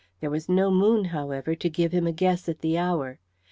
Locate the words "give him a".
1.69-2.11